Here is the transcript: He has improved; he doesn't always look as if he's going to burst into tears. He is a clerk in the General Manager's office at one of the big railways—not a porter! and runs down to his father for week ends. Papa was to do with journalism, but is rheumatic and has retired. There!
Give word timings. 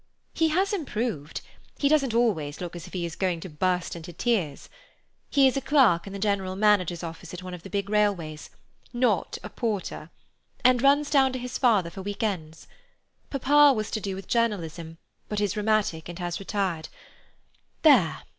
He 0.33 0.47
has 0.47 0.73
improved; 0.73 1.41
he 1.77 1.87
doesn't 1.87 2.15
always 2.15 2.59
look 2.59 2.75
as 2.75 2.87
if 2.87 2.93
he's 2.93 3.15
going 3.15 3.39
to 3.41 3.49
burst 3.49 3.95
into 3.95 4.11
tears. 4.11 4.67
He 5.29 5.45
is 5.45 5.55
a 5.55 5.61
clerk 5.61 6.07
in 6.07 6.11
the 6.13 6.17
General 6.17 6.55
Manager's 6.55 7.03
office 7.03 7.35
at 7.35 7.43
one 7.43 7.53
of 7.53 7.61
the 7.61 7.69
big 7.69 7.87
railways—not 7.87 9.37
a 9.43 9.49
porter! 9.51 10.09
and 10.65 10.81
runs 10.81 11.11
down 11.11 11.33
to 11.33 11.37
his 11.37 11.59
father 11.59 11.91
for 11.91 12.01
week 12.01 12.23
ends. 12.23 12.67
Papa 13.29 13.73
was 13.75 13.91
to 13.91 14.01
do 14.01 14.15
with 14.15 14.27
journalism, 14.27 14.97
but 15.29 15.39
is 15.39 15.55
rheumatic 15.55 16.09
and 16.09 16.17
has 16.17 16.39
retired. 16.39 16.89
There! 17.83 18.23